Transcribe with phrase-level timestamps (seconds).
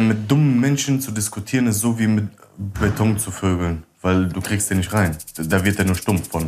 [0.00, 4.70] Mit dummen Menschen zu diskutieren ist so wie mit Beton zu vögeln, weil du kriegst
[4.70, 5.16] den nicht rein.
[5.36, 6.46] Da wird er nur stumpf von.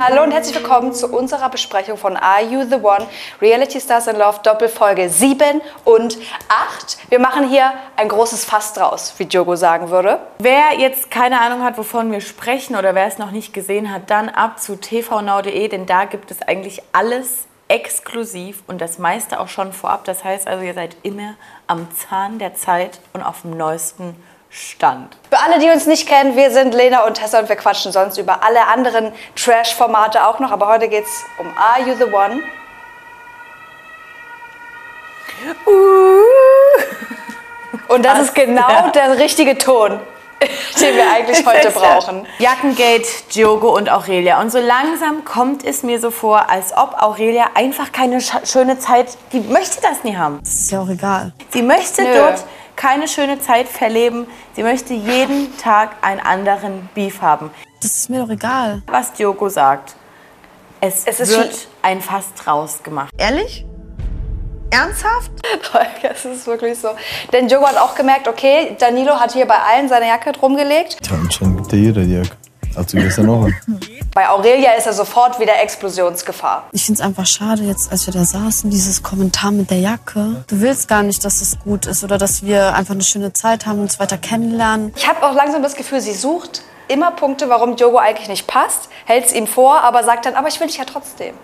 [0.00, 3.04] Hallo und herzlich willkommen zu unserer Besprechung von Are You the One?
[3.42, 6.18] Reality Stars in Love Doppelfolge 7 und
[6.48, 6.98] 8.
[7.08, 10.20] Wir machen hier ein großes Fass draus, wie Diogo sagen würde.
[10.38, 14.08] Wer jetzt keine Ahnung hat, wovon wir sprechen oder wer es noch nicht gesehen hat,
[14.08, 19.48] dann ab zu tvnau.de, denn da gibt es eigentlich alles exklusiv und das meiste auch
[19.48, 20.04] schon vorab.
[20.04, 21.34] Das heißt also, ihr seid immer
[21.66, 24.14] am Zahn der Zeit und auf dem neuesten
[24.50, 25.16] Stand.
[25.30, 28.16] Für alle, die uns nicht kennen, wir sind Lena und Tessa und wir quatschen sonst
[28.18, 30.50] über alle anderen Trash-Formate auch noch.
[30.52, 32.40] Aber heute geht es um Are You the One?
[37.88, 38.90] Und das ist genau ja.
[38.90, 39.98] der richtige Ton,
[40.80, 42.26] den wir eigentlich heute brauchen.
[42.38, 44.40] Jackengate, Diogo und Aurelia.
[44.40, 48.78] Und so langsam kommt es mir so vor, als ob Aurelia einfach keine sch- schöne
[48.78, 50.40] Zeit, die möchte das nie haben.
[50.42, 51.32] Das ist ja auch egal.
[51.50, 52.14] Sie möchte Nö.
[52.14, 52.44] dort
[52.78, 54.26] keine schöne Zeit verleben.
[54.54, 57.50] Sie möchte jeden Tag einen anderen Beef haben.
[57.82, 58.82] Das ist mir doch egal.
[58.86, 59.94] Was Diogo sagt,
[60.80, 63.10] es, Es ist wird schon- ein Fass draus gemacht.
[63.18, 63.66] Ehrlich?
[64.70, 65.32] Ernsthaft?
[66.02, 66.88] Das ist wirklich so.
[67.32, 70.98] Denn Diogo hat auch gemerkt, okay, Danilo hat hier bei allen seine Jacke rumgelegt.
[71.10, 72.30] Ja, anscheinend gibt ja jeder die Jacke.
[72.76, 73.48] Also gestern auch.
[74.18, 76.64] Bei Aurelia ist er sofort wieder Explosionsgefahr.
[76.72, 80.42] Ich finde es einfach schade, jetzt als wir da saßen, dieses Kommentar mit der Jacke.
[80.48, 83.64] Du willst gar nicht, dass es gut ist oder dass wir einfach eine schöne Zeit
[83.64, 84.92] haben, uns weiter kennenlernen.
[84.96, 88.88] Ich habe auch langsam das Gefühl, sie sucht immer Punkte, warum Diogo eigentlich nicht passt,
[89.04, 91.36] hält es ihm vor, aber sagt dann, aber ich will dich ja trotzdem.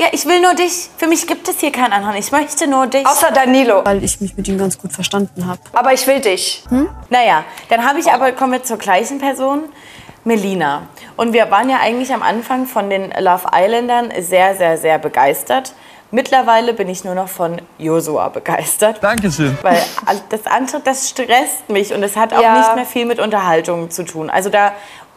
[0.00, 0.88] Ja, ich will nur dich.
[0.96, 2.16] Für mich gibt es hier keinen anderen.
[2.16, 3.04] Ich möchte nur dich.
[3.04, 3.84] Außer Danilo.
[3.84, 5.60] Weil ich mich mit ihm ganz gut verstanden habe.
[5.74, 6.64] Aber ich will dich.
[7.10, 9.64] Naja, dann habe ich aber, kommen wir zur gleichen Person,
[10.24, 10.82] Melina.
[11.16, 15.74] Und wir waren ja eigentlich am Anfang von den Love Islandern sehr, sehr, sehr begeistert.
[16.10, 19.02] Mittlerweile bin ich nur noch von Josua begeistert.
[19.02, 19.58] Dankeschön.
[19.62, 19.80] Weil
[20.30, 22.56] das andere, das stresst mich und es hat auch Ja.
[22.58, 24.30] nicht mehr viel mit Unterhaltung zu tun.
[24.30, 24.72] Also da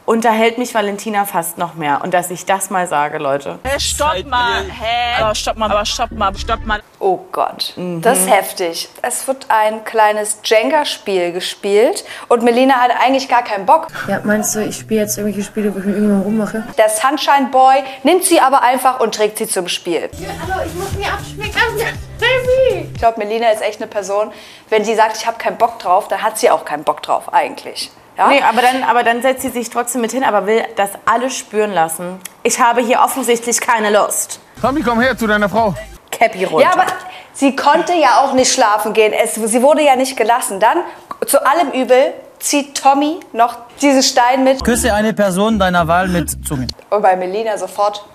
[0.05, 2.01] unterhält mich Valentina fast noch mehr.
[2.03, 3.59] Und dass ich das mal sage, Leute.
[3.77, 5.21] Stopp mal, hä?
[5.21, 6.81] Aber stopp mal, aber stopp mal, stopp mal.
[7.03, 8.87] Oh Gott, das ist heftig.
[9.01, 13.87] Es wird ein kleines Jenga-Spiel gespielt und Melina hat eigentlich gar keinen Bock.
[14.07, 16.63] Ja, meinst du, ich spiele jetzt irgendwelche Spiele, wo ich mit irgendjemandem rummache?
[16.77, 20.11] Der Sunshine Boy nimmt sie aber einfach und trägt sie zum Spiel.
[20.47, 21.97] Hallo, ich muss mir abschmecken.
[22.19, 22.89] Baby!
[22.93, 24.31] Ich glaube, Melina ist echt eine Person,
[24.69, 27.33] wenn sie sagt, ich habe keinen Bock drauf, dann hat sie auch keinen Bock drauf
[27.33, 27.89] eigentlich.
[28.15, 28.27] Ja?
[28.27, 31.31] Nee, aber dann, aber dann setzt sie sich trotzdem mit hin, aber will das alle
[31.31, 32.19] spüren lassen.
[32.43, 34.39] Ich habe hier offensichtlich keine Lust.
[34.61, 35.73] Tommy, komm her zu deiner Frau.
[36.21, 36.67] Cappy runter.
[36.67, 36.85] Ja, aber
[37.33, 39.11] sie konnte ja auch nicht schlafen gehen.
[39.11, 40.59] Es, sie wurde ja nicht gelassen.
[40.59, 40.77] Dann,
[41.25, 44.63] zu allem Übel, zieht Tommy noch diesen Stein mit.
[44.63, 46.67] Küsse eine Person deiner Wahl mit Zunge.
[46.91, 48.05] Und bei Melina sofort.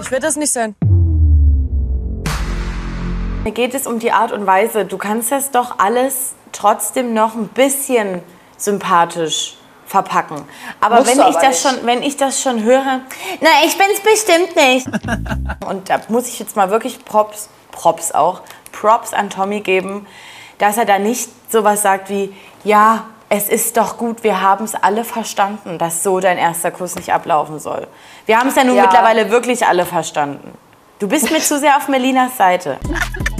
[0.00, 0.74] Ich werde das nicht sein.
[3.44, 4.84] Mir geht es um die Art und Weise.
[4.84, 8.20] Du kannst das doch alles trotzdem noch ein bisschen
[8.56, 9.56] sympathisch
[9.92, 10.42] verpacken.
[10.80, 11.76] Aber Musst wenn ich aber das nicht.
[11.78, 13.00] schon, wenn ich das schon höre,
[13.40, 14.86] na, ich bin's bestimmt nicht.
[15.68, 18.40] und da muss ich jetzt mal wirklich Props, Props auch,
[18.72, 20.06] Props an Tommy geben,
[20.58, 24.74] dass er da nicht sowas sagt wie, ja, es ist doch gut, wir haben es
[24.74, 27.86] alle verstanden, dass so dein erster Kuss nicht ablaufen soll.
[28.26, 28.82] Wir haben es ja nun Ja.
[28.82, 30.52] mittlerweile wirklich alle verstanden.
[30.98, 32.78] Du bist mir zu sehr auf Melinas Seite.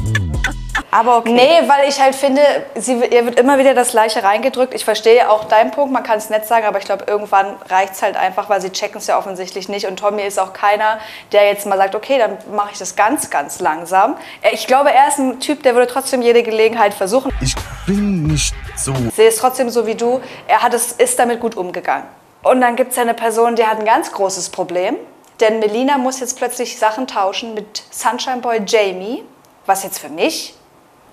[0.94, 1.32] Aber okay.
[1.32, 2.42] Nee, weil ich halt finde,
[2.74, 4.74] sie, ihr wird immer wieder das Gleiche reingedrückt.
[4.74, 7.94] Ich verstehe auch deinen Punkt, man kann es nett sagen, aber ich glaube, irgendwann reicht
[7.94, 9.86] es halt einfach, weil sie checken es ja offensichtlich nicht.
[9.86, 10.98] Und Tommy ist auch keiner,
[11.32, 14.16] der jetzt mal sagt, okay, dann mache ich das ganz, ganz langsam.
[14.42, 17.32] Äh, Ich glaube, er ist ein Typ, der würde trotzdem jede Gelegenheit versuchen.
[17.40, 17.54] Ich
[17.86, 18.92] bin nicht so.
[18.92, 20.20] Ich sehe es trotzdem so wie du.
[20.46, 22.04] Er hat es, ist damit gut umgegangen.
[22.42, 24.98] Und dann gibt es eine Person, die hat ein ganz großes Problem.
[25.40, 29.24] Denn Melina muss jetzt plötzlich Sachen tauschen mit Sunshine Boy Jamie,
[29.64, 30.54] was jetzt für mich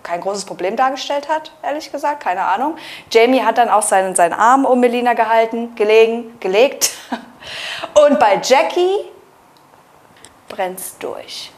[0.04, 2.76] kein großes Problem dargestellt hat, ehrlich gesagt, keine Ahnung.
[3.12, 6.92] Jamie hat dann auch seinen, seinen Arm um Melina gehalten, gelegen, gelegt.
[8.08, 9.06] Und bei Jackie
[10.48, 11.52] brennt's durch.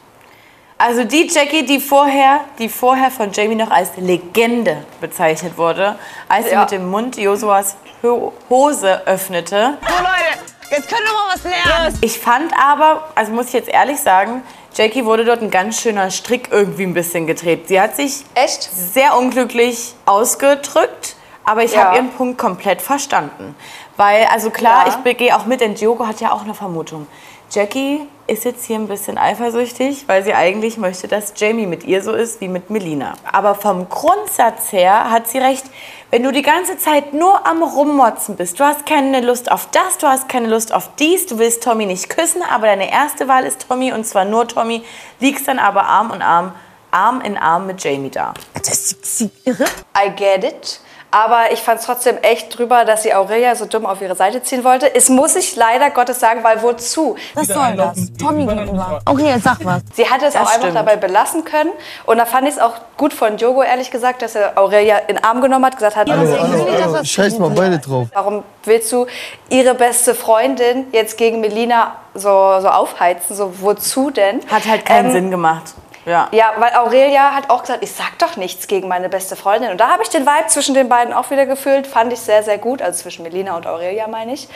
[0.78, 5.96] Also die Jackie, die vorher, die vorher von Jamie noch als Legende bezeichnet wurde,
[6.28, 6.62] als sie Ja.
[6.62, 9.78] mit dem Mund Josuas Ho Hose öffnete.
[9.88, 12.00] So Leute, jetzt können wir mal was lernen.
[12.02, 14.42] Ich fand aber, also muss ich jetzt ehrlich sagen,
[14.74, 17.68] Jackie wurde dort ein ganz schöner Strick irgendwie ein bisschen gedreht.
[17.68, 18.64] Sie hat sich Echt?
[18.64, 21.86] sehr unglücklich ausgedrückt, aber ich Ja.
[21.86, 23.56] habe ihren Punkt komplett verstanden.
[23.98, 25.02] Weil, also klar, Ja.
[25.06, 27.08] ich gehe auch mit, denn Diogo hat ja auch eine Vermutung.
[27.52, 32.02] Jackie ist jetzt hier ein bisschen eifersüchtig, weil sie eigentlich möchte, dass Jamie mit ihr
[32.02, 33.14] so ist wie mit Melina.
[33.30, 35.66] Aber vom Grundsatz her hat sie recht.
[36.12, 39.98] Wenn du die ganze Zeit nur am Rummotzen bist, du hast keine Lust auf das,
[39.98, 43.46] du hast keine Lust auf dies, du willst Tommy nicht küssen, aber deine erste Wahl
[43.46, 44.82] ist Tommy und zwar nur Tommy,
[45.20, 46.54] liegst dann aber Arm in Arm,
[46.90, 48.34] Arm in Arm mit Jamie da.
[48.56, 50.80] I get it.
[51.14, 54.42] Aber ich fand es trotzdem echt drüber, dass sie Aurelia so dumm auf ihre Seite
[54.44, 54.96] ziehen wollte.
[54.96, 57.18] Es muss ich leider Gottes sagen, weil wozu?
[57.34, 58.14] Was soll das?
[58.18, 59.00] Tommy gegenüber.
[59.06, 59.82] Okay, jetzt sag was.
[59.94, 60.76] Sie hätte es Das auch einfach stimmt.
[60.78, 61.72] dabei belassen können.
[62.06, 65.16] Und da fand ich es auch gut von Diogo, ehrlich gesagt, dass er Aurelia in
[65.18, 67.04] den Arm genommen hat, gesagt hat, Hallo, hallo, hallo.
[67.04, 68.08] Scheiß mal beide drauf.
[68.14, 69.06] warum willst du
[69.50, 72.30] ihre beste Freundin jetzt gegen Melina so,
[72.62, 73.36] so aufheizen?
[73.36, 74.40] So, wozu denn?
[74.50, 75.74] Hat halt keinen Ähm, Sinn gemacht.
[76.06, 76.28] Ja.
[76.32, 79.72] Ja, weil Aurelia hat auch gesagt, ich sag doch nichts gegen meine beste Freundin.
[79.72, 81.88] Und da habe ich den Vibe zwischen den beiden auch wieder gefühlt.
[81.88, 82.82] Fand ich sehr, sehr gut.
[82.82, 84.48] Also zwischen Melina und Aurelia, meine ich.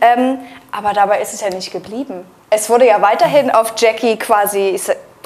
[0.00, 0.38] Ähm,
[0.70, 2.24] aber dabei ist es ja nicht geblieben.
[2.50, 4.80] Es wurde ja weiterhin auf Jackie quasi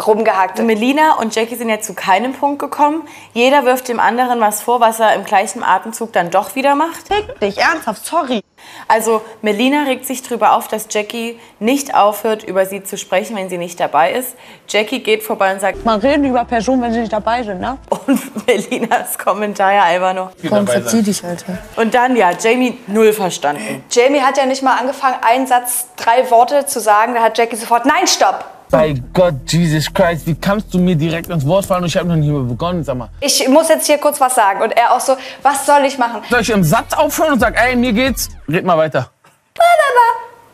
[0.06, 0.58] rumgehackt.
[0.62, 3.06] Melina und Jackie sind ja zu keinem Punkt gekommen.
[3.32, 7.08] Jeder wirft dem anderen was vor, was er im gleichen Atemzug dann doch wieder macht.
[7.08, 8.42] Fick dich, ernsthaft, sorry.
[8.86, 13.48] Also Melina regt sich darüber auf, dass Jackie nicht aufhört, über sie zu sprechen, wenn
[13.48, 14.34] sie nicht dabei ist.
[14.68, 17.78] Jackie geht vorbei und sagt, Man redet über Personen, wenn sie nicht dabei sind, ne?
[18.06, 20.32] und Melinas Kommentar ja einfach nur.
[20.48, 21.58] Komm, verzieh dich, Alter.
[21.76, 23.84] Und dann ja, Jamie null verstanden.
[23.90, 27.14] Jamie hat ja nicht mal angefangen, einen Satz, drei Worte zu sagen.
[27.14, 28.44] Da hat Jackie sofort, nein, stopp.
[28.70, 32.06] Bei Gott, Jesus Christ, wie kannst du mir direkt ins Wort fallen und ich habe
[32.08, 33.08] noch nicht mal begonnen, sag mal.
[33.20, 34.60] Ich muss jetzt hier kurz was sagen.
[34.60, 36.22] Und er auch so, was soll ich machen?
[36.28, 38.28] Soll ich im Satz aufhören und sag, ey, mir geht's?
[38.48, 39.10] Red mal weiter.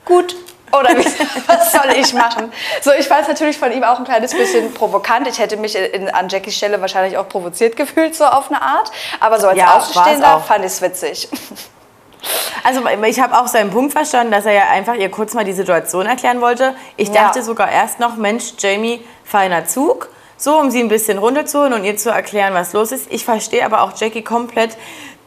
[0.05, 0.37] gut.
[0.73, 1.05] Oder wie,
[1.47, 2.53] was soll ich machen?
[2.83, 5.27] So, ich fand es natürlich von ihm auch ein kleines bisschen provokant.
[5.29, 8.91] Ich hätte mich in, an Jackies Stelle wahrscheinlich auch provoziert gefühlt, so auf eine Art.
[9.21, 11.29] Aber so als Ja, Außenstehender fand ich es witzig.
[12.63, 15.53] Also ich habe auch seinen Punkt verstanden, dass er ja einfach ihr kurz mal die
[15.53, 16.75] Situation erklären wollte.
[16.97, 17.25] Ich Ja.
[17.25, 20.09] dachte sogar erst noch, Mensch, Jamie, feiner Zug.
[20.37, 23.11] So, um sie ein bisschen runterzuholen und ihr zu erklären, was los ist.
[23.13, 24.77] Ich verstehe aber auch Jackie komplett,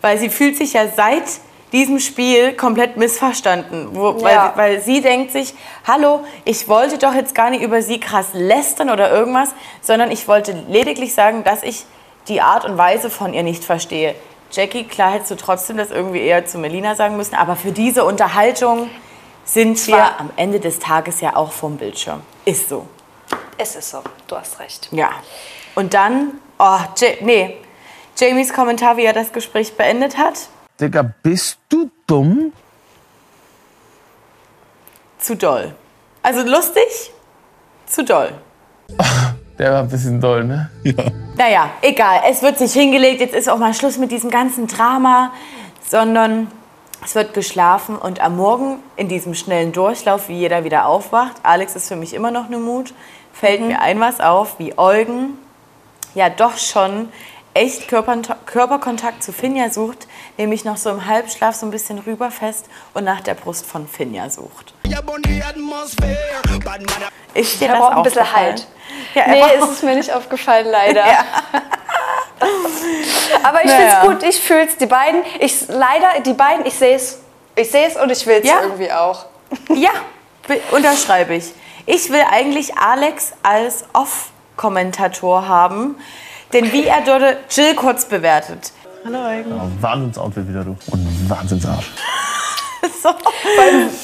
[0.01, 1.23] weil sie fühlt sich ja seit
[1.71, 3.89] diesem Spiel komplett missverstanden.
[3.93, 4.53] Wo, weil, Ja.
[4.55, 5.53] weil sie denkt sich,
[5.85, 9.49] hallo, ich wollte doch jetzt gar nicht über sie krass lästern oder irgendwas,
[9.81, 11.85] sondern ich wollte lediglich sagen, dass ich
[12.27, 14.15] die Art und Weise von ihr nicht verstehe.
[14.51, 18.05] Jackie, klar hättest du trotzdem das irgendwie eher zu Melina sagen müssen, aber für diese
[18.05, 18.89] Unterhaltung
[19.45, 22.21] sind wir Zwar- am Ende des Tages ja auch vom Bildschirm.
[22.45, 22.87] Ist so.
[23.57, 24.87] Es ist so, du hast recht.
[24.91, 25.09] Ja.
[25.75, 27.57] Und dann, oh, ja nee,
[28.17, 30.47] Jamies Kommentar, wie er das Gespräch beendet hat,
[30.79, 32.53] Digga, bist du dumm?
[35.19, 35.73] zu doll.
[36.21, 37.11] Also lustig,
[37.87, 38.31] zu doll.
[39.57, 40.69] Der war ein bisschen doll, ne?
[41.37, 42.21] Naja, egal.
[42.29, 43.21] Es wird sich hingelegt.
[43.21, 45.31] Jetzt ist auch mal Schluss mit diesem ganzen Drama.
[45.87, 46.47] Sondern
[47.03, 47.95] es wird geschlafen.
[47.95, 52.13] Und am Morgen in diesem schnellen Durchlauf, wie jeder wieder aufwacht, Alex ist für mich
[52.13, 52.93] immer noch eine Mut,
[53.33, 55.37] fällt mir ein was auf, wie Eugen
[56.15, 57.09] ja doch schon
[57.57, 60.07] echt Körper, Körperkontakt zu Finja sucht.
[60.37, 64.29] Nämlich noch so im Halbschlaf so ein bisschen rüberfest und nach der Brust von Finja
[64.29, 64.73] sucht.
[64.83, 66.17] Ist dir
[67.33, 68.33] Ich das habe auch ein bisschen?
[68.35, 68.67] Halt.
[69.13, 71.03] Ja, Nee, ist es mir nicht aufgefallen, leider.
[73.43, 74.01] Aber ich Naja.
[74.01, 74.77] find's gut, ich fühl's.
[74.77, 77.19] Die beiden, ich leider, die beiden, ich sehe es.
[77.55, 78.61] Ich sehe es und ich will's Ja.
[78.61, 79.25] irgendwie auch.
[79.73, 79.89] Ja,
[80.47, 81.51] be- unterschreibe ich.
[81.85, 85.95] Ich will eigentlich Alex als Off-Kommentator haben.
[86.53, 88.71] Denn wie er dort Jill kurz bewertet.
[89.81, 90.77] Wahnsinnsoutfit wieder, du.
[90.91, 91.91] Und Wahnsinnsarsch.
[93.01, 93.09] So.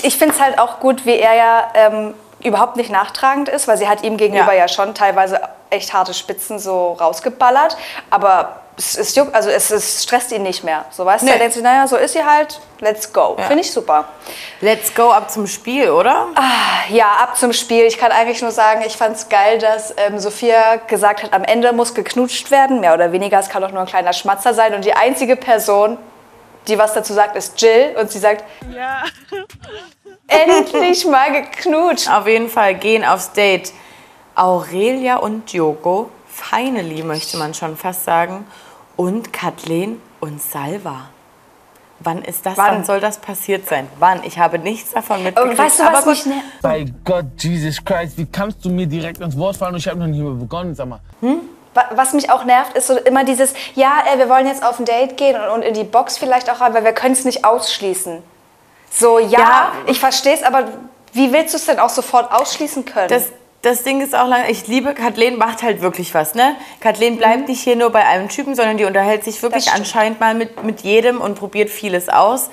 [0.02, 2.14] Ich finde es halt auch gut, wie er ja ähm,
[2.44, 4.62] überhaupt nicht nachtragend ist, weil sie hat ihm gegenüber Ja.
[4.62, 7.78] ja, schon teilweise echt harte Spitzen so rausgeballert.
[8.10, 10.86] Aber es, es, juckt, also es, es stresst ihn nicht mehr.
[10.92, 11.34] So weißt du, Nee.
[11.34, 13.36] er denkt sich, naja, so ist sie halt, let's go.
[13.48, 14.06] Finde ich super.
[14.62, 16.28] Let's go ab zum Spiel, oder?
[16.90, 17.84] Ja, ab zum Spiel.
[17.86, 21.44] Ich kann eigentlich nur sagen, ich fand es geil, dass ähm, Sophia gesagt hat, am
[21.44, 23.40] Ende muss geknutscht werden, mehr oder weniger.
[23.40, 24.74] Es kann doch nur ein kleiner Schmatzer sein.
[24.74, 25.98] Und die einzige Person,
[26.68, 27.96] die was dazu sagt, ist Jill.
[28.00, 29.04] Und sie sagt, Ja.
[30.28, 32.10] endlich mal geknutscht.
[32.10, 33.72] Auf jeden Fall gehen aufs Date
[34.36, 38.48] Aurelia und Diogo, finally möchte man schon fast sagen,
[38.96, 41.10] und Kathleen und Salva.
[42.00, 42.58] Wann ist das?
[42.58, 42.86] Wann, Wann?
[42.86, 43.88] soll das passiert sein?
[43.98, 44.22] Wann?
[44.26, 45.52] Ich habe nichts davon mitgekriegt.
[45.52, 46.44] Und weißt du, was mich nervt?
[46.62, 50.00] Bei Gott, Jesus Christ, wie kannst du mir direkt ins Wort fallen und ich habe
[50.00, 51.00] noch nicht mal begonnen, sag mal.
[51.22, 54.80] Wa- Was mich auch nervt, ist so immer dieses, ja, äh, wir wollen jetzt auf
[54.80, 57.24] ein Date gehen und, und in die Box vielleicht auch rein, weil wir können es
[57.26, 58.22] nicht ausschließen.
[58.92, 59.72] So, ja, Ja.
[59.88, 60.66] ich verstehe es, aber
[61.14, 63.08] wie willst du es denn auch sofort ausschließen können?
[63.08, 63.30] Das,
[63.64, 66.56] das Ding ist auch lange, ich liebe, Kathleen macht halt wirklich was, ne?
[66.82, 70.36] Kathleen bleibt nicht hier nur bei einem Typen, sondern die unterhält sich wirklich anscheinend mal
[70.36, 72.50] mit, mit jedem und probiert vieles aus.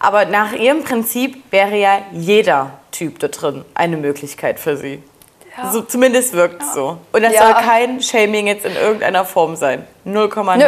[0.00, 5.02] Aber nach ihrem Prinzip wäre ja jeder Typ da drin eine Möglichkeit für sie.
[5.72, 6.98] So, zumindest wirkt es so.
[7.12, 7.46] Und das Ja.
[7.46, 9.84] soll kein Shaming jetzt in irgendeiner Form sein.
[10.04, 10.56] 0,0.
[10.56, 10.64] Nö.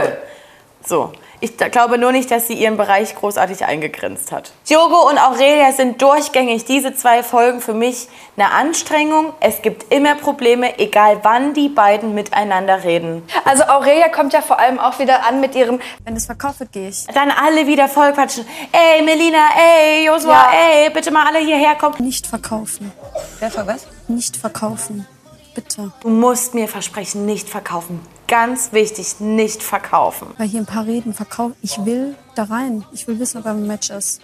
[0.85, 1.12] So.
[1.42, 4.52] Ich glaube nur nicht, dass sie ihren Bereich großartig eingegrenzt hat.
[4.68, 9.32] Diogo und Aurelia sind durchgängig diese zwei Folgen für mich eine Anstrengung.
[9.40, 13.23] Es gibt immer Probleme, egal wann die beiden miteinander reden.
[13.44, 16.73] Also Aurelia kommt ja vor allem auch wieder an mit ihrem Wenn es verkauft wird,
[16.73, 17.06] gehe ich.
[17.14, 18.44] Dann alle wieder voll quatschen.
[18.73, 20.50] Ey, Melina, ey, Josua, Ja.
[20.85, 21.94] ey, bitte mal alle hierher kommen.
[22.00, 22.92] Nicht verkaufen.
[23.38, 23.87] Wer was?
[24.09, 25.06] Nicht verkaufen.
[25.54, 25.92] Bitte.
[26.02, 28.00] Du musst mir versprechen, nicht verkaufen.
[28.28, 30.28] Ganz wichtig, nicht verkaufen.
[30.38, 31.57] Weil hier ein paar Reden verkaufen.
[31.62, 32.85] Ich will da rein.
[32.92, 34.21] Ich will wissen, ob er im Match ist.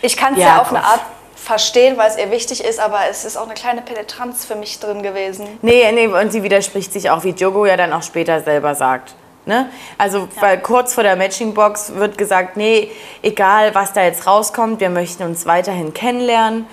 [0.00, 1.02] Ich kann es Ja, ja, auf eine Art
[1.36, 4.78] verstehen, weil es ihr wichtig ist, aber es ist auch eine kleine Penetranz für mich
[4.78, 5.46] drin gewesen.
[5.60, 9.14] Nee, nee, und sie widerspricht sich auch, wie Diogo ja dann auch später selber sagt.
[9.44, 9.68] Ne?
[9.98, 14.90] Also, weil kurz vor der Matchingbox wird gesagt, nee, egal was da jetzt rauskommt, wir
[14.90, 16.66] möchten uns weiterhin kennenlernen.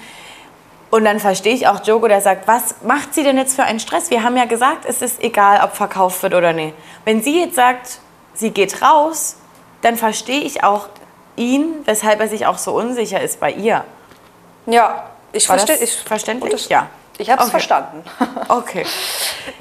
[0.91, 3.79] Und dann verstehe ich auch Diogo, der sagt, was macht sie denn jetzt für einen
[3.79, 4.09] Stress?
[4.09, 6.73] Wir haben ja gesagt, es ist egal, ob verkauft wird oder nicht.
[7.05, 7.99] Wenn sie jetzt sagt,
[8.33, 9.35] sie geht raus,
[9.81, 10.87] dann verstehe ich auch
[11.35, 13.83] ihn, weshalb er sich auch so unsicher ist bei ihr.
[14.65, 15.77] Ja, ich verstehe.
[16.05, 16.51] verständlich?
[16.51, 16.87] Das, Ja.
[17.19, 17.51] Ich habe es Okay.
[17.51, 18.03] verstanden.
[18.47, 18.85] Okay.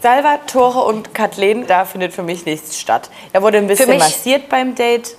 [0.01, 3.11] Salvatore und Kathleen, da findet für mich nichts statt.
[3.33, 5.17] Er wurde ein bisschen massiert beim Date.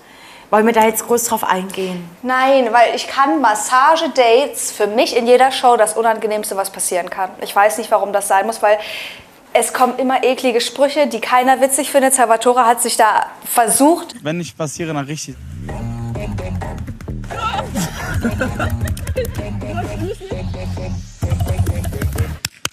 [0.50, 2.10] Wollen wir da jetzt groß drauf eingehen?
[2.24, 7.30] Nein, weil ich kann Massage-Dates für mich in jeder Show das Unangenehmste, was passieren kann.
[7.42, 8.80] Ich weiß nicht, warum das sein muss, weil
[9.54, 12.16] es kommen immer eklige Sprüche, die keiner witzig findet.
[12.16, 14.16] Salvatore hat sich da versucht.
[14.24, 15.36] Wenn ich passiere, dann richtig.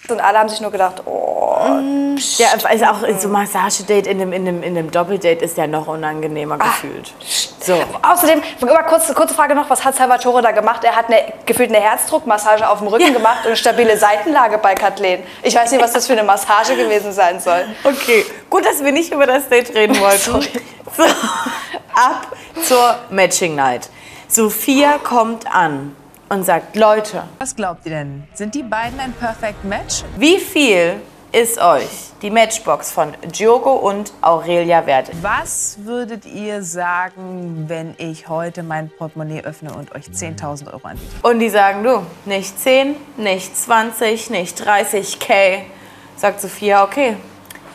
[0.09, 1.26] Und alle haben sich nur gedacht, oh,
[2.37, 5.87] Ja, also auch so Massagedate in einem, in, einem, in einem Doppeldate ist ja noch
[5.87, 7.13] unangenehmer gefühlt.
[7.59, 7.75] So.
[8.01, 10.83] Außerdem, mal kurz, kurze Frage noch, was hat Salvatore da gemacht?
[10.83, 13.11] Er hat eine, gefühlt eine Herzdruckmassage auf dem Rücken Ja.
[13.13, 15.21] gemacht und eine stabile Seitenlage bei Kathleen.
[15.43, 17.65] Ich weiß nicht, was das für eine Massage gewesen sein soll.
[17.83, 20.19] Okay, gut, dass wir nicht über das Date reden wollten.
[20.19, 20.47] Sorry.
[20.95, 22.27] So, ab
[22.63, 23.89] zur Matching Night.
[24.29, 25.95] Sophia kommt an
[26.29, 28.23] und sagt, Leute, Was glaubt ihr denn?
[28.33, 30.03] Sind die beiden ein Perfect Match?
[30.17, 31.87] wie viel ist euch
[32.21, 35.09] die Matchbox von Diogo und Aurelia wert?
[35.21, 41.11] Was würdet ihr sagen, wenn ich heute mein Portemonnaie öffne und euch 10.000 Euro anbiete?
[41.23, 45.63] Und die sagen, du, nicht 10, nicht 20, nicht 30k.
[46.15, 47.17] Sagt Sophia, okay,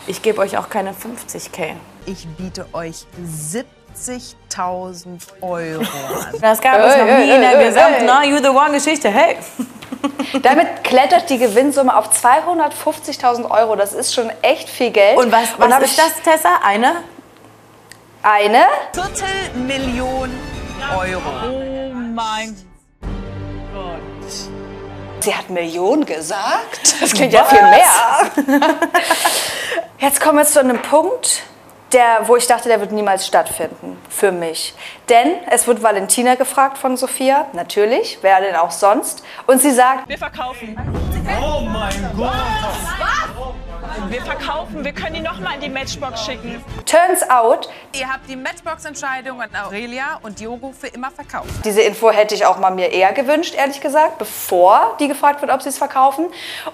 [0.06, 1.74] ich gebe euch auch keine 50k.
[2.06, 3.06] Ich biete euch
[3.94, 6.34] 70.000 Euro an.
[6.40, 8.06] Das gab es noch nie in der gesamten.
[8.06, 9.08] Na, You the One Geschichte.
[9.10, 9.36] Hey!
[10.42, 13.76] Damit klettert die Gewinnsumme auf 250.000 Euro.
[13.76, 15.18] Das ist schon echt viel Geld.
[15.18, 16.60] Und was, was hab ist ich das, Tessa?
[16.64, 16.96] Eine?
[18.22, 18.66] Eine.
[18.92, 20.30] Viertelmillion
[20.96, 21.22] Euro.
[21.44, 22.56] Oh mein
[25.20, 27.00] Sie hat Millionen gesagt.
[27.00, 28.60] Das klingt ja viel mehr.
[29.98, 31.44] Jetzt kommen wir zu einem Punkt,
[31.92, 33.98] der, wo ich dachte, der wird niemals stattfinden.
[34.08, 34.74] Für mich.
[35.08, 37.46] Denn es wird Valentina gefragt von Sophia.
[37.52, 38.18] Natürlich.
[38.22, 39.22] Wer denn auch sonst?
[39.46, 40.76] Und sie sagt, Wir verkaufen.
[41.40, 42.32] Oh mein Gott!
[44.08, 44.84] Wir verkaufen.
[44.84, 46.62] Wir können die nochmal in die Matchbox schicken.
[46.86, 51.48] turns out, Ihr habt die Matchbox-Entscheidung an Aurelia und Diogo für immer verkauft.
[51.64, 55.52] Diese Info hätte ich auch mal mir eher gewünscht, ehrlich gesagt, bevor die gefragt wird,
[55.52, 56.26] ob sie es verkaufen.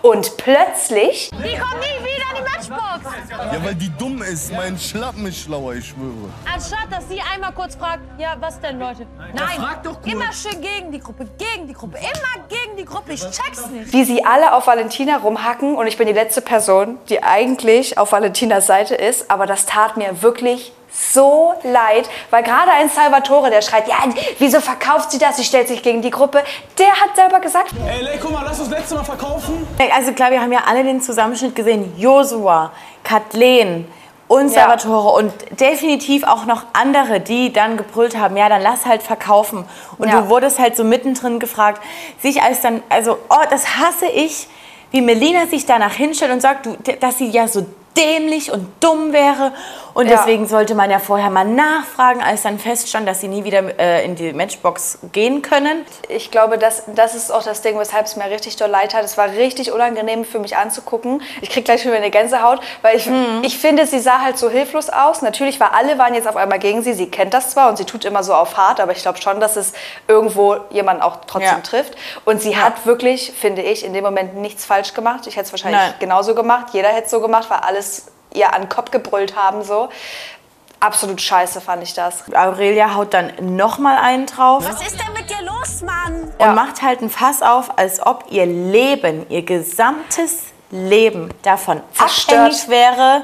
[0.02, 3.52] Und plötzlich, Die kommt nie wieder in die Matchbox.
[3.52, 4.52] Ja, weil die dumm ist.
[4.52, 6.30] Mein Schlappen ist schlauer, ich schwöre.
[6.52, 9.06] Anstatt, dass sie einmal kurz fragt, ja, was denn, Leute?
[9.34, 9.64] Nein,
[10.04, 13.12] immer schön gegen die Gruppe, gegen die Gruppe, immer gegen die Gruppe.
[13.12, 13.92] Ich check's nicht.
[13.92, 18.12] wie sie alle auf Valentina rumhacken und ich bin die letzte Person, die eigentlich auf
[18.12, 23.62] Valentinas Seite ist, aber das tat mir wirklich so leid, weil gerade ein Salvatore, der
[23.62, 23.96] schreit, ja,
[24.38, 25.36] wieso verkauft sie das?
[25.36, 26.42] Sie stellt sich gegen die Gruppe.
[26.78, 29.66] Der hat selber gesagt, Ey, Ley, guck mal, lass uns letzte Mal verkaufen.
[29.94, 31.92] Also klar, wir haben ja alle den Zusammenschnitt gesehen.
[31.98, 32.72] Josua,
[33.04, 33.86] Kathleen
[34.28, 34.62] und Ja.
[34.62, 39.66] Salvatore und definitiv auch noch andere, die dann gebrüllt haben, ja, dann lass halt verkaufen.
[39.98, 40.20] Und Ja.
[40.22, 41.82] du wurdest halt so mittendrin gefragt,
[42.20, 44.48] sich als dann, also, oh, das hasse ich,
[44.90, 46.68] wie Melina sich danach hinstellt und sagt,
[47.00, 47.66] dass sie ja so
[47.96, 49.52] dämlich und dumm wäre
[49.98, 50.16] Und Ja.
[50.18, 54.04] deswegen sollte man ja vorher mal nachfragen, als dann feststand, dass sie nie wieder äh,
[54.04, 55.84] in die Matchbox gehen können.
[56.08, 59.02] Ich glaube, das, das ist auch das Ding, weshalb es mir richtig doll leid hat.
[59.04, 61.20] Es war richtig unangenehm für mich anzugucken.
[61.40, 63.10] Ich krieg gleich schon wieder eine Gänsehaut, weil ich,
[63.42, 65.20] ich finde, sie sah halt so hilflos aus.
[65.20, 66.92] Natürlich war alle waren jetzt auf einmal gegen sie.
[66.92, 69.40] Sie kennt das zwar und sie tut immer so auf hart, aber ich glaube schon,
[69.40, 69.72] dass es
[70.06, 71.60] irgendwo jemanden auch trotzdem Ja.
[71.60, 71.96] trifft.
[72.24, 75.26] Und sie hat wirklich, finde ich, in dem Moment nichts falsch gemacht.
[75.26, 75.94] Ich hätte es wahrscheinlich Nein.
[75.98, 76.66] genauso gemacht.
[76.72, 79.88] Jeder hätte es so gemacht, weil alles ihr an den Kopf gebrüllt haben so.
[80.80, 82.22] Absolut scheiße fand ich das.
[82.32, 84.64] Aurelia haut dann nochmal einen drauf.
[84.64, 86.32] Was ist denn mit dir los, Mann?
[86.38, 92.38] und macht halt ein Fass auf, als ob ihr Leben, ihr gesamtes Leben davon Zerstört.
[92.38, 93.22] abhängig wäre,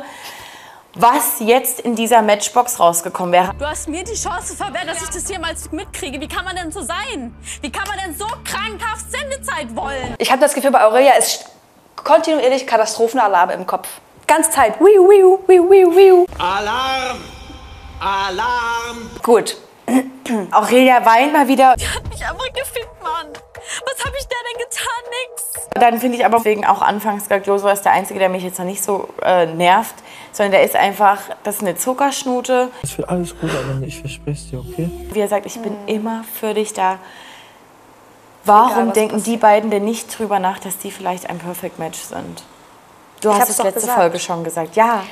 [0.94, 3.52] was jetzt in dieser Matchbox rausgekommen wäre.
[3.58, 6.20] Du hast mir die Chance verwehrt, dass ich das hier mal mitkriege.
[6.20, 7.36] Wie kann man denn so sein?
[7.60, 10.14] Wie kann man denn so krankhaft Sendezeit wollen?
[10.18, 11.44] Ich habe das Gefühl, bei Aurelia ist
[11.96, 13.88] kontinuierlich Katastrophenalarm im Kopf.
[14.26, 14.80] Ganz Zeit.
[14.80, 16.26] Wiu, wiu, wiu, wiu, wiu.
[16.38, 17.18] Alarm!
[18.00, 19.10] Alarm!
[19.22, 19.56] Gut.
[20.50, 21.74] Aurelia weint mal wieder.
[21.76, 23.28] Die hat mich einfach gefickt, Mann.
[23.86, 25.30] Was habe ich der denn getan?
[25.30, 25.68] Nix.
[25.74, 28.58] Dann finde ich aber deswegen auch anfangs gesagt, Joso ist der Einzige, der mich jetzt
[28.58, 29.94] noch nicht so äh, nervt,
[30.32, 32.70] sondern der ist einfach, das ist eine Zuckerschnute.
[32.82, 34.88] Es wird alles gut, aber ich verspreche es dir, okay?
[35.12, 36.98] Wie er sagt, ich bin immer für dich da.
[38.44, 41.98] Warum Egal, denken die beiden denn nicht drüber nach, dass die vielleicht ein Perfect Match
[41.98, 42.44] sind?
[43.24, 43.98] Du Ich hast es letzte gesagt.
[43.98, 44.76] Folge schon gesagt.
[44.76, 45.02] Ja,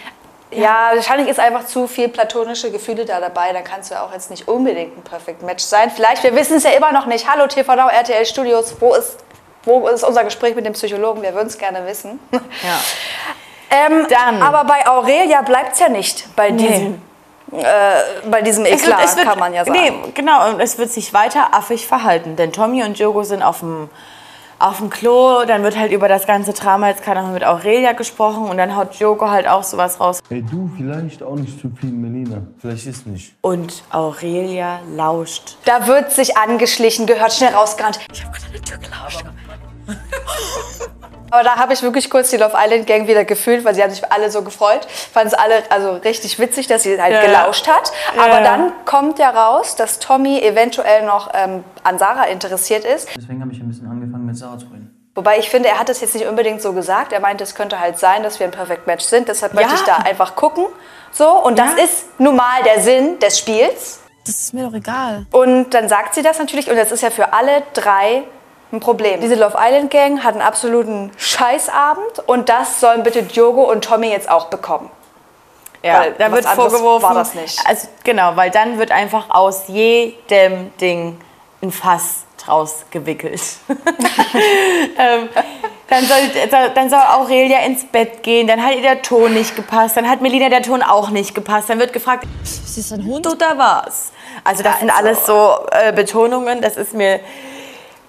[0.50, 3.52] Ja, wahrscheinlich ist einfach zu viel platonische Gefühle da dabei.
[3.52, 5.90] Dann kannst du ja auch jetzt nicht unbedingt ein Perfect Match sein.
[5.90, 7.26] Vielleicht, wir wissen es ja immer noch nicht.
[7.31, 9.16] Hallo TV Now, RTL Studios, wo ist,
[9.64, 11.23] wo ist unser Gespräch mit dem Psychologen?
[11.23, 12.21] Wir würden es gerne wissen.
[12.33, 12.40] ja.
[13.75, 14.42] Ähm, Dann.
[14.42, 17.00] Aber bei Aurelia bleibt es ja nicht bei diesem,
[17.50, 17.64] äh,
[18.31, 19.78] bei diesem Es Eklat, wird- es wird- kann man ja sagen.
[19.78, 22.37] Nee, genau, und es wird sich weiter affig verhalten.
[22.37, 23.88] Denn Tommy und Jogo sind auf dem,
[24.62, 27.92] auf dem Klo, dann wird halt über das ganze Drama jetzt gerade noch mit Aurelia
[27.92, 30.21] gesprochen und dann haut Jogo halt auch sowas raus.
[30.31, 32.42] Ey, du vielleicht auch nicht zu viel, Melina.
[32.59, 33.35] Vielleicht ist nicht.
[33.40, 35.57] Und Aurelia lauscht.
[35.64, 37.99] Da wird sich angeschlichen, gehört schnell rausgerannt.
[38.12, 39.25] Ich habe gerade an der Tür gelauscht.
[41.33, 43.91] Aber da habe ich wirklich kurz die Love Island Gang wieder gefühlt, weil sie haben
[43.91, 44.87] sich alle so gefreut.
[45.12, 47.23] Fanden es alle also richtig witzig, dass sie halt Ja.
[47.23, 47.91] gelauscht hat.
[48.15, 48.23] Ja.
[48.25, 53.09] Aber dann kommt ja raus, dass Tommy eventuell noch ähm, an Sarah interessiert ist.
[53.17, 54.91] Deswegen habe ich ein bisschen angefangen mit Sarah zu reden.
[55.15, 57.12] Wobei ich finde, er hat das jetzt nicht unbedingt so gesagt.
[57.15, 59.29] Er meinte, es könnte halt sein, dass wir ein Perfect Match sind.
[59.29, 59.77] Deshalb möchte Ja.
[59.77, 60.67] ich da einfach gucken.
[61.12, 61.85] So, und das Ja.
[61.85, 64.01] ist nun mal der Sinn des Spiels.
[64.27, 65.27] Das ist mir doch egal.
[65.33, 68.23] Und dann sagt sie das natürlich und das ist ja für alle drei
[68.73, 69.21] ein Problem.
[69.21, 74.09] Diese Love Island Gang hat einen absoluten Scheißabend und das sollen bitte Diogo und Tommy
[74.09, 74.91] jetzt auch bekommen.
[75.83, 77.02] Ja, Weil da wird vorgeworfen.
[77.02, 77.59] war das nicht.
[77.67, 81.21] Also, genau, weil dann wird einfach aus jedem Ding
[81.61, 83.41] ein Fass draus gewickelt.
[83.69, 85.29] ähm,
[85.88, 86.19] dann, soll,
[86.75, 90.21] dann soll Aurelia ins Bett gehen, dann hat ihr der Ton nicht gepasst, dann hat
[90.21, 93.26] Melina der Ton auch nicht gepasst, dann wird gefragt, ist ein Hund.
[93.26, 94.13] du da war's.
[94.45, 97.21] Also das sind alles so äh, Betonungen, das ist mir...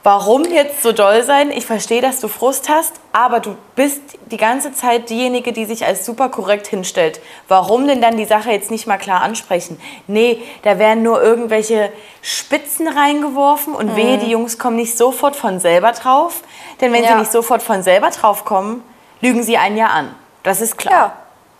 [0.05, 1.49] Warum jetzt so doll sein?
[1.49, 5.85] Ich verstehe, dass du Frust hast, aber du bist die ganze Zeit diejenige, die sich
[5.85, 7.21] als super korrekt hinstellt.
[7.47, 9.79] Warum denn dann die Sache jetzt nicht mal klar ansprechen?
[10.07, 11.89] Nee, da werden nur irgendwelche
[12.21, 16.41] Spitzen reingeworfen und wehe, die Jungs kommen nicht sofort von selber drauf.
[16.81, 17.17] Denn wenn sie Ja.
[17.19, 18.83] nicht sofort von selber drauf kommen,
[19.21, 20.13] lügen sie einen ja an.
[20.43, 20.93] Das ist klar.
[20.93, 21.13] Ja.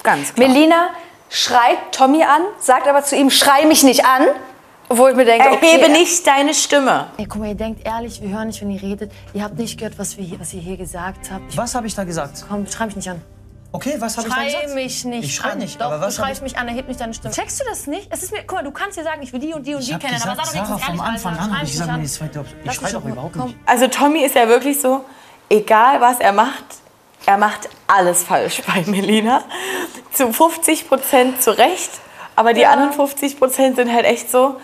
[0.03, 0.49] Ganz klar.
[0.49, 0.89] Melina
[1.29, 4.27] schreit Tommy an, sagt aber zu ihm, schrei mich nicht an.
[4.97, 7.07] Wo ich mir denke, Erhebe okay, nicht deine Stimme.
[7.17, 9.11] Ey, guck mal, ihr denkt ehrlich, wir hören nicht, wenn ihr redet.
[9.33, 11.43] Ihr habt nicht gehört, was, wir hier, was ihr hier gesagt habt.
[11.49, 12.43] Ich, Was habe ich da gesagt?
[12.47, 13.21] komm, schrei mich nicht an.
[13.71, 14.75] Okay, was habe ich da gesagt?
[14.75, 15.57] mich nicht Ich schrei an.
[15.57, 17.33] nicht, Doch, aber was du schreist mich an, erheb nicht deine Stimme.
[17.33, 18.07] Checkst du das nicht?
[18.11, 19.81] Es ist mir, guck mal, du kannst dir sagen, ich will die und die und
[19.81, 21.73] Ich die kennen, aber gesagt, sag doch Sarah, wenigstens vom ehrlich, Anfang Alter, an ich
[21.73, 22.05] nicht meine an.
[22.07, 22.59] zweite Option.
[22.63, 23.45] Ich mich doch überhaupt komm.
[23.47, 23.57] nicht.
[23.65, 25.03] Also Tommy ist ja wirklich so,
[25.49, 26.63] egal was er macht,
[27.25, 29.43] er macht alles falsch bei Melina.
[30.13, 31.89] Zu 50 Prozent zu Recht,
[32.35, 34.55] aber die anderen 50 Prozent sind halt echt so,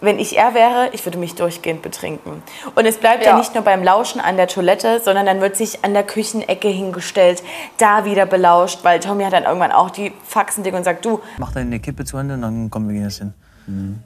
[0.00, 2.42] wenn ich er wäre, ich würde mich durchgehend betrinken.
[2.74, 3.30] Und es bleibt ja.
[3.32, 3.38] Ja.
[3.38, 7.42] nicht nur beim Lauschen an der Toilette, sondern dann wird sich an der Küchenecke hingestellt,
[7.78, 11.20] da wieder belauscht, weil Tommy hat dann irgendwann auch die Faxen dick und sagt, du,
[11.38, 13.34] Mach deine Kippe zu Ende und dann kommen wir gehen jetzt hin.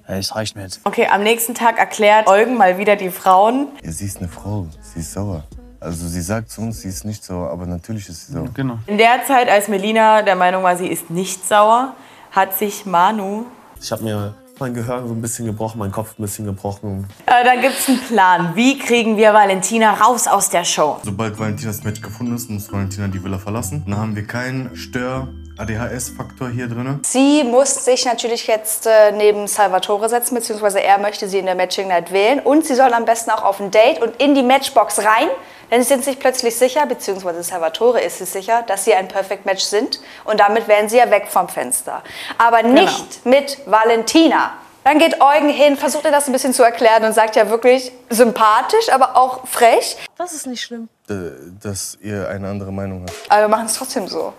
[0.08, 0.80] Ja, es reicht mir jetzt.
[0.82, 4.66] okay, am nächsten Tag erklärt Eugen mal wieder die Frauen, Ja, sie ist eine Frau,
[4.80, 5.44] sie ist sauer.
[5.78, 8.48] Also sie sagt zu uns, sie ist nicht sauer, aber natürlich ist sie sauer.
[8.54, 8.78] Genau.
[8.86, 11.94] In der Zeit, als Melina der Meinung war, sie ist nicht sauer,
[12.32, 13.44] hat sich Manu.
[13.80, 17.08] Ich habe mir mein Gehör so ein bisschen gebrochen, mein Kopf ein bisschen gebrochen.
[17.26, 18.52] Äh, da gibt es einen Plan.
[18.54, 20.98] Wie kriegen wir Valentina raus aus der Show?
[21.04, 23.84] Sobald Valentinas Match gefunden ist, muss Valentina die Villa verlassen.
[23.86, 27.00] Dann haben wir keinen Stör-ADHS-Faktor hier drin.
[27.02, 31.56] Sie muss sich natürlich jetzt äh, neben Salvatore setzen, beziehungsweise er möchte sie in der
[31.56, 32.38] Matching Night wählen.
[32.40, 35.28] Und sie soll am besten auch auf ein Date und in die Matchbox rein.
[35.72, 39.46] Denn sie sind sich plötzlich sicher, beziehungsweise Salvatore ist sich sicher, dass sie ein Perfect
[39.46, 42.02] Match sind und damit wären sie ja weg vom Fenster.
[42.38, 44.52] Aber nicht mit Valentina.
[44.84, 47.90] Dann geht Eugen hin, versucht ihr das ein bisschen zu erklären und sagt ja wirklich
[48.10, 49.96] sympathisch, aber auch frech.
[50.18, 50.88] Das ist nicht schlimm.
[51.08, 51.30] D-
[51.62, 53.30] Dass ihr eine andere Meinung habt.
[53.30, 54.32] Aber wir machen es trotzdem so.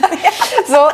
[0.68, 0.88] so.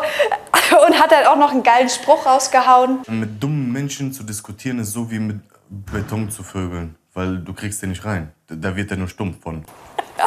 [0.86, 3.00] Und hat halt auch noch einen geilen Spruch rausgehauen.
[3.08, 6.96] Mit dummen Menschen zu diskutieren ist so wie mit Beton zu vögeln.
[7.14, 8.32] Weil du kriegst den nicht rein.
[8.48, 9.64] Da wird er nur stumpf von.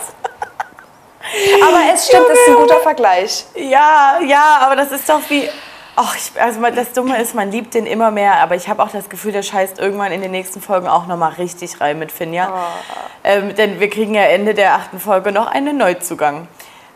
[1.62, 3.46] Aber es stimmt, es ist ein guter Vergleich.
[3.56, 5.50] Ja, ja, aber das ist doch wie.
[5.96, 8.92] Ach, ich, also das Dumme ist, man liebt den immer mehr, aber ich habe auch
[8.92, 12.12] das Gefühl, der scheißt irgendwann in den nächsten Folgen auch noch mal richtig rein mit
[12.12, 12.54] Finja.
[13.24, 16.48] Ähm, denn wir kriegen ja Ende der achten Folge noch einen Neuzugang.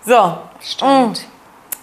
[0.05, 0.37] So.
[0.61, 1.27] Stimmt.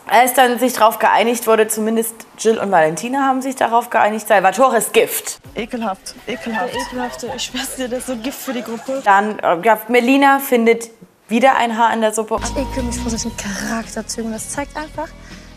[0.09, 4.79] Als dann sich darauf geeinigt wurde, zumindest Jill und Valentina haben sich darauf geeinigt, Salvatore
[4.79, 5.39] ist Gift.
[5.55, 6.75] Ekelhaft, ekelhaft.
[6.75, 9.03] Ekelhafte, ich schwör's dir, das ist so Gift für die Gruppe.
[9.05, 10.91] Dann, äh, ja, Melina findet
[11.29, 12.39] wieder ein Haar in der Suppe.
[12.43, 14.33] Ich ekel mich vor solchen Charakterzügen.
[14.33, 15.09] Das zeigt einfach,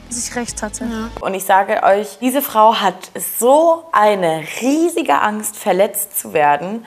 [0.09, 0.85] dass ich recht hatte.
[1.21, 2.95] Und ich sage euch, diese Frau hat
[3.39, 6.85] so eine riesige Angst, verletzt zu werden,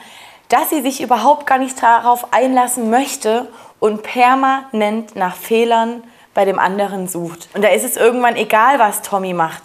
[0.51, 3.49] dass sie sich überhaupt gar nicht darauf einlassen möchte
[3.81, 6.03] und permanent nach Fehlern
[6.35, 7.49] bei dem anderen sucht.
[7.55, 9.63] Und da ist es irgendwann egal, was Tommy macht.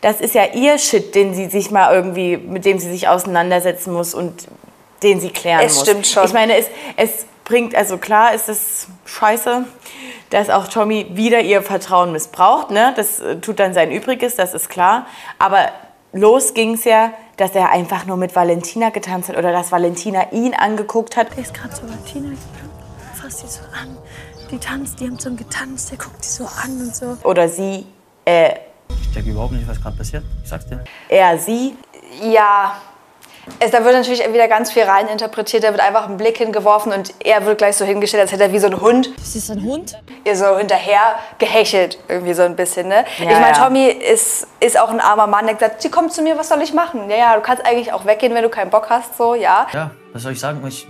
[0.00, 3.92] Das ist ja ihr Shit, den sie sich mal irgendwie, mit dem sie sich auseinandersetzen
[3.92, 4.46] muss und
[5.02, 5.82] den sie klären Es muss.
[5.82, 6.24] stimmt schon.
[6.24, 6.66] Ich meine, es,
[6.96, 9.64] es bringt, also klar ist es scheiße,
[10.30, 12.70] dass auch Tommy wieder ihr Vertrauen missbraucht.
[12.70, 12.92] Ne?
[12.96, 15.06] Das äh, tut dann sein Übriges, das ist klar.
[15.38, 15.70] Aber
[16.12, 20.32] los ging es ja, dass er einfach nur mit Valentina getanzt hat oder dass Valentina
[20.32, 21.32] ihn angeguckt hat.
[21.36, 22.70] Der ist gerade so Martina gegangen,
[23.14, 23.96] fasst die so an.
[24.50, 27.16] Die tanzt, die haben so getanzt, der guckt die so an und so.
[27.24, 27.84] Oder sie,
[28.24, 28.50] äh,
[28.88, 30.22] Ich check überhaupt nicht, was gerade passiert.
[30.42, 30.84] Ich sag's dir.
[31.08, 31.76] er, sie.
[32.22, 32.76] Ja,
[33.60, 35.62] es, da wird natürlich wieder ganz viel reininterpretiert.
[35.64, 38.52] Da wird einfach ein Blick hingeworfen und er wird gleich so hingestellt, als hätte er
[38.52, 39.96] wie so ein Hund Ist das ein Hund?
[40.24, 42.88] ihr so hinterher gehechelt, irgendwie so ein bisschen.
[42.88, 43.04] Ne?
[43.18, 43.64] Ja, ich meine, ja.
[43.64, 46.60] Tommy ist, ist auch ein armer Mann, der sagt, sie kommt zu mir, was soll
[46.62, 47.08] ich machen?
[47.10, 49.66] Ja, ja, du kannst eigentlich auch weggehen, wenn du keinen Bock hast, so, ja.
[49.72, 50.64] Ja, was soll ich sagen?
[50.66, 50.86] Ich,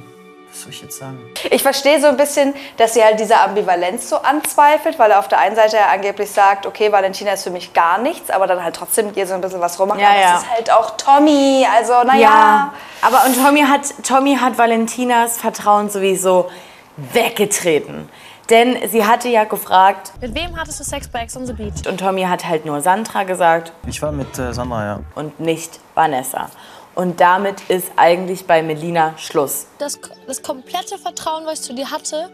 [0.56, 1.18] was soll ich jetzt sagen?
[1.50, 5.28] Ich verstehe so ein bisschen, dass sie halt diese Ambivalenz so anzweifelt, weil er auf
[5.28, 8.62] der einen Seite ja angeblich sagt, okay, Valentina ist für mich gar nichts, aber dann
[8.62, 10.00] halt trotzdem ihr so ein bisschen was rummacht.
[10.00, 10.32] Ja, aber ja.
[10.32, 12.20] das ist halt auch Tommy, also naja.
[12.20, 16.48] Ja, aber und Tommy hat, Tommy hat Valentinas Vertrauen sowieso
[16.96, 18.08] weggetreten.
[18.48, 21.86] Denn sie hatte ja gefragt Mit wem hattest du Sex bei Ex on the Beach?
[21.88, 25.00] und Tommy hat halt nur Sandra gesagt Ich war mit äh, Sandra, ja.
[25.16, 26.48] und nicht Vanessa.
[26.96, 29.66] Und damit ist eigentlich bei Melina Schluss.
[29.78, 32.30] Das, das komplette Vertrauen, was ich zu dir hatte,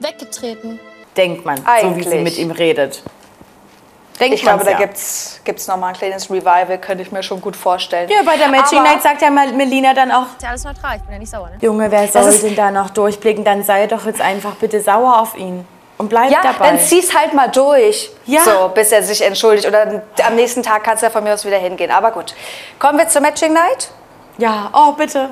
[0.00, 0.80] weggetreten.
[1.16, 1.62] Denkt man, so
[1.96, 2.22] wie sie Eigentlich.
[2.24, 3.02] mit ihm redet.
[4.18, 4.78] Denkt Ich glaube, da ja.
[4.78, 8.08] gibt's, gibt's noch mal ein kleines Revival, könnte ich mir schon gut vorstellen.
[8.10, 10.64] Ja, bei der Matching Aber- Night sagt ja mal Melina dann auch, Ist ja alles
[10.64, 11.56] neutral, ich bin ja nicht sauer, ne?
[11.60, 13.44] Junge, wer Das soll ist- denn da noch durchblicken?
[13.44, 15.66] Dann sei doch jetzt einfach bitte sauer auf ihn
[16.00, 16.68] und bleib Ja, dabei.
[16.70, 18.40] dann zieh's halt mal durch, Ja.
[18.40, 19.66] so, bis er sich entschuldigt.
[19.68, 21.90] Oder am nächsten Tag kannst du ja von mir aus wieder hingehen.
[21.90, 22.34] Aber gut,
[22.78, 23.90] kommen wir zur Matching Night.
[24.38, 25.28] ja, oh bitte.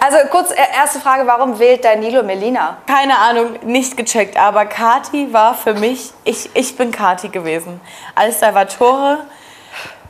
[0.00, 2.78] Also kurz, äh, erste Frage, warum wählt Danilo Melina?
[2.86, 7.78] Keine Ahnung, nicht gecheckt, aber Kati war für mich, ich, ich bin Kati gewesen.
[8.14, 9.18] Als Salvatore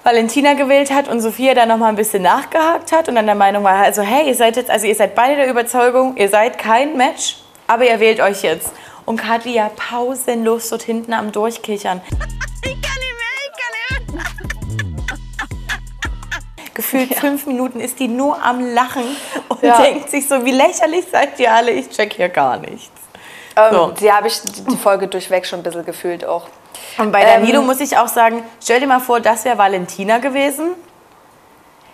[0.05, 3.35] Valentina gewählt hat und Sophia dann noch mal ein bisschen nachgehakt hat und dann der
[3.35, 6.59] Meinung war, also hey, ihr seid jetzt, also ihr seid beide der Überzeugung, ihr seid
[6.59, 8.71] kein Match, aber ihr wählt euch jetzt.
[9.07, 12.03] Und Kati ja pausenlos dort hinten am Durchkichern.
[16.75, 19.17] Gefühlt fünf Minuten ist die nur am Lachen
[19.49, 19.81] und Ja.
[19.81, 22.91] denkt sich so, wie lächerlich seid ihr alle, ich check hier gar nichts.
[23.57, 23.87] Ähm, So.
[23.93, 26.49] Die habe ich die Folge durchweg schon ein bisschen gefühlt auch.
[26.99, 30.19] Und bei Ähm, Danilo muss ich auch sagen, stell dir mal vor, das wäre Valentina
[30.19, 30.73] gewesen.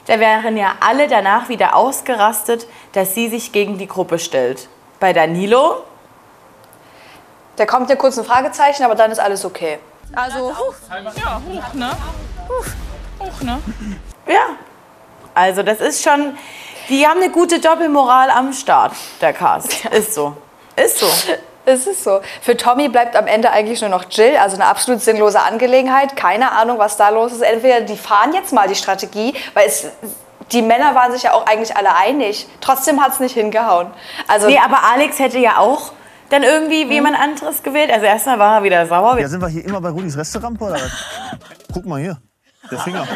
[0.07, 4.69] Da wären ja alle danach wieder ausgerastet, dass sie sich gegen die Gruppe stellt.
[4.99, 5.85] Bei Danilo,
[7.57, 9.79] Da kommt ja kurz ein Fragezeichen, aber dann ist alles okay.
[10.15, 10.73] Also, huh,
[11.17, 11.91] Ja, hoch, ne?
[13.19, 13.59] Hoch, ne?
[14.27, 14.47] ja.
[15.35, 16.37] Also das ist schon,
[16.89, 19.85] die haben eine gute Doppelmoral am Start, der Cast.
[19.87, 20.37] Ist so.
[20.77, 21.07] Ist so.
[21.65, 22.21] Es ist so.
[22.41, 26.17] Für Tommy bleibt am Ende eigentlich nur noch Jill, also eine absolut sinnlose Angelegenheit.
[26.17, 27.41] Keine Ahnung, was da los ist.
[27.43, 29.87] Entweder die fahren jetzt mal die Strategie, weil es,
[30.51, 32.49] die Männer waren sich ja auch eigentlich alle einig.
[32.61, 33.89] Trotzdem hat es nicht hingehauen.
[34.27, 35.93] Also Nee, aber Alex hätte ja auch
[36.33, 37.91] dann irgendwie jemand anderes gewählt.
[37.91, 39.19] Also erstmal war er wieder sauer.
[39.19, 40.91] Ja, sind wir hier immer bei Rudis Restaurant oder was?
[41.73, 42.19] Guck mal hier,
[42.71, 43.07] der Finger.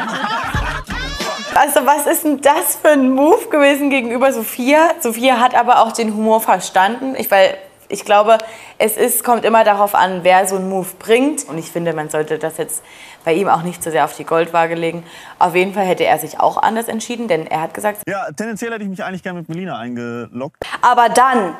[1.54, 4.90] Also was ist denn das für ein Move gewesen gegenüber Sophia?
[5.00, 7.14] Sophia hat aber auch den Humor verstanden.
[7.16, 7.56] Ich, weil
[7.88, 8.36] ich glaube,
[8.76, 11.48] es ist, kommt immer darauf an, wer so einen Move bringt.
[11.48, 12.82] Und ich finde, man sollte das jetzt
[13.24, 15.04] bei ihm auch nicht so sehr auf die Goldwaage legen.
[15.38, 18.72] Auf jeden Fall hätte er sich auch anders entschieden, denn er hat gesagt, Ja, tendenziell
[18.72, 20.56] hätte ich mich eigentlich gerne mit Melina eingeloggt.
[20.82, 21.54] Aber dann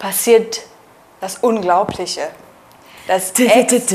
[0.00, 0.62] passiert
[1.20, 2.28] das Unglaubliche.
[3.06, 3.92] Das Ex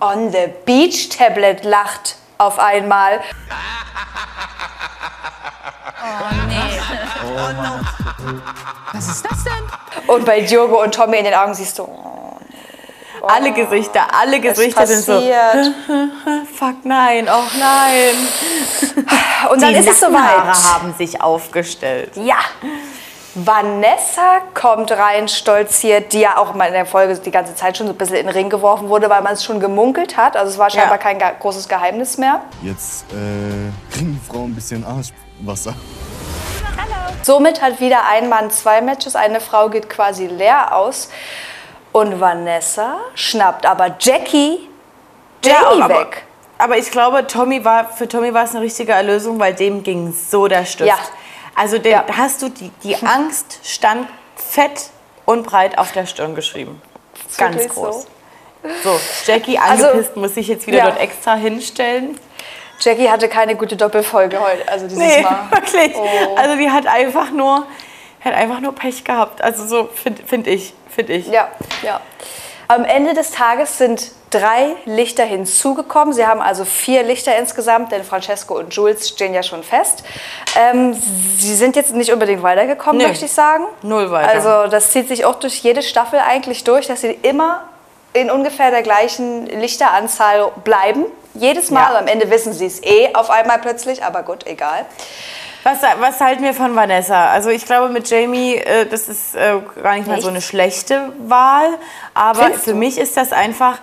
[0.00, 3.20] on the Beach Tablet lacht auf einmal.
[8.92, 10.06] Was ist das denn?
[10.08, 12.36] Und bei Diogo und Tommy in den Augen siehst du, oh,
[13.26, 15.12] Alle Gesichter, alle Gesichter sind so.
[15.12, 15.74] passiert.
[16.58, 18.14] Fuck nein, oh nein.
[19.50, 20.72] Und dann Die ist es soweit.
[20.72, 22.12] haben sich aufgestellt.
[22.16, 22.38] Ja.
[23.34, 27.86] Vanessa kommt rein, stolziert, die ja auch mal in der Folge die ganze Zeit schon
[27.86, 30.36] so ein bisschen in den Ring geworfen wurde, weil man es schon gemunkelt hat.
[30.36, 30.98] Also es war scheinbar Ja.
[30.98, 32.40] kein großes Geheimnis mehr.
[32.62, 35.74] Jetzt äh, kriegen die Frauen ein bisschen Arschwasser.
[37.22, 41.10] Somit hat wieder ein Mann zwei Matches, eine Frau geht quasi leer aus.
[41.92, 44.68] Und Vanessa schnappt aber Jackie
[45.44, 46.22] Jamie aber, weg.
[46.58, 50.12] aber ich glaube, Tommy war, für Tommy war es eine richtige Erlösung, weil dem ging
[50.12, 50.88] so der Stift.
[50.88, 50.96] Ja.
[51.60, 54.88] Also den, hast du die, die Angst stand fett
[55.26, 56.80] und breit auf der Stirn geschrieben.
[57.36, 58.02] Ganz groß.
[58.02, 58.08] so.
[58.82, 60.86] So, Jackie Also, angepisst muss sich jetzt wieder ja.
[60.86, 62.18] dort extra hinstellen.
[62.80, 65.48] Jackie hatte keine gute Doppelfolge heute, also dieses Nee, Mal.
[65.50, 65.94] wirklich.
[65.94, 66.34] Oh.
[66.34, 67.66] Also die hat einfach nur,
[68.24, 69.42] hat einfach nur Pech gehabt.
[69.42, 71.26] Also so finde find ich, finde ich.
[71.26, 71.50] Ja,
[71.82, 72.00] ja.
[72.68, 76.14] Am Ende des Tages sind drei Lichter hinzugekommen.
[76.14, 80.04] Sie haben also vier Lichter insgesamt, denn Francesco und Jules stehen ja schon fest.
[80.56, 80.94] Ähm,
[81.38, 83.08] sie sind jetzt nicht unbedingt weitergekommen, Nee.
[83.08, 83.64] möchte ich sagen.
[83.82, 84.30] Null weiter.
[84.30, 87.64] Also das zieht sich auch durch jede Staffel eigentlich durch, dass sie immer
[88.12, 91.04] in ungefähr der gleichen Lichteranzahl bleiben.
[91.34, 91.92] Jedes Mal.
[91.92, 91.98] Ja.
[91.98, 94.84] Am Ende wissen sie es eh auf einmal plötzlich, aber gut, egal.
[95.62, 97.28] Was, was halten wir von Vanessa?
[97.30, 101.12] Also ich glaube mit Jamie, äh, das ist äh, gar nicht mal so eine schlechte
[101.18, 101.68] Wahl.
[102.14, 102.76] Aber Findest für du?
[102.76, 103.78] mich ist das einfach,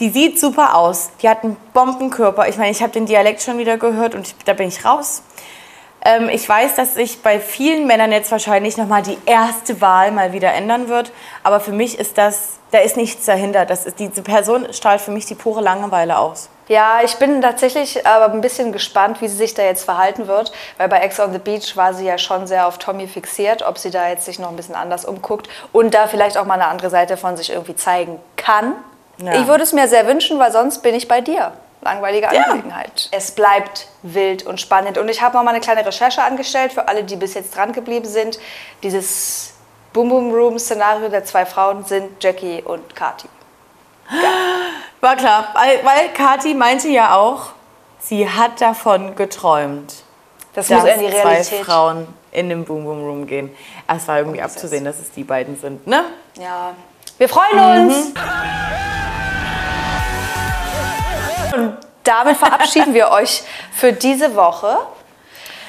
[0.00, 1.10] die sieht super aus.
[1.22, 2.48] Die hat einen Bombenkörper.
[2.48, 5.22] Ich meine, ich habe den Dialekt schon wieder gehört und ich, da bin ich raus.
[6.04, 10.32] Ähm, ich weiß, dass sich bei vielen Männern jetzt wahrscheinlich nochmal die erste Wahl mal
[10.32, 11.12] wieder ändern wird.
[11.42, 13.66] Aber für mich ist das, da ist nichts dahinter.
[13.66, 16.48] Das ist, diese Person strahlt für mich die pure Langeweile aus.
[16.68, 20.52] Ja, ich bin tatsächlich aber ein bisschen gespannt, wie sie sich da jetzt verhalten wird,
[20.76, 23.78] weil bei Ex on the Beach war sie ja schon sehr auf Tommy fixiert, ob
[23.78, 26.66] sie da jetzt sich noch ein bisschen anders umguckt und da vielleicht auch mal eine
[26.66, 28.74] andere Seite von sich irgendwie zeigen kann.
[29.18, 29.40] Ja.
[29.40, 31.52] Ich würde es mir sehr wünschen, weil sonst bin ich bei dir.
[31.80, 32.42] Langweilige Ja.
[32.42, 33.08] Angelegenheit.
[33.12, 36.88] Es bleibt wild und spannend und ich habe noch mal eine kleine Recherche angestellt für
[36.88, 38.38] alle, die bis jetzt dran geblieben sind.
[38.82, 39.54] Dieses
[39.92, 43.28] Boom Boom Room Szenario der zwei Frauen sind Jackie und Kati.
[45.00, 47.50] War klar, weil, weil Kathi meinte ja auch,
[48.00, 49.94] sie hat davon geträumt.
[50.54, 51.64] Das dass muss in die zwei Realität.
[51.64, 53.54] Frauen in den Boom Boom Room gehen.
[53.86, 56.04] Ah, Es war irgendwie abzusehen, dass es die beiden sind, ne?
[56.38, 56.72] Ja.
[57.18, 58.12] Wir freuen uns.
[61.54, 64.78] Und damit verabschieden wir euch für diese Woche.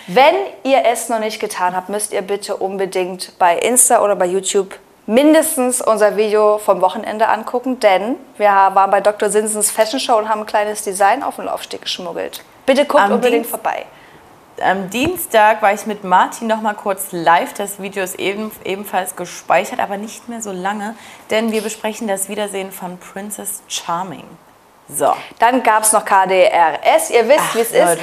[0.08, 4.26] Wenn ihr es noch nicht getan habt, müsst ihr bitte unbedingt bei Insta oder bei
[4.26, 9.30] YouTube mindestens unser Video vom Wochenende angucken, denn wir waren bei Dr.
[9.30, 12.44] Sinsens Fashion Show und haben ein kleines Design auf den Laufsteg geschmuggelt.
[12.68, 13.86] Bitte guckt Am unbedingt Dienst- vorbei.
[14.62, 17.54] Am Dienstag war ich mit Martin noch mal kurz live.
[17.54, 20.96] Das Video ist eben, ebenfalls gespeichert, aber nicht mehr so lange,
[21.30, 24.26] denn wir besprechen das Wiedersehen von Princess Charming.
[24.90, 25.14] So.
[25.38, 27.12] Dann gab es noch KDRS.
[27.12, 28.00] Ihr wisst, wie es ist.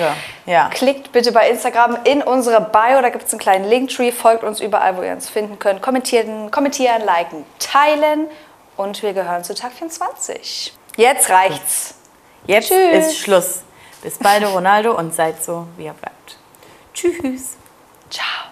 [0.47, 0.69] Ja.
[0.69, 3.03] Klickt bitte bei Instagram in unsere Bio.
[3.03, 4.13] Da gibt es einen kleinen Linktree.
[4.13, 5.83] Folgt uns überall, wo ihr uns finden könnt.
[5.83, 8.29] Kommentieren, kommentieren, liken, teilen.
[8.77, 10.73] Und wir gehören zu Tag 24.
[10.97, 11.95] Jetzt reicht's.
[12.47, 13.09] Jetzt Tschüss.
[13.09, 13.63] ist Schluss.
[14.03, 16.16] Bis bald, Ronaldo, und seid so, wie ihr bleibt.
[16.97, 17.59] Tschüss.
[18.09, 18.46] Ciao.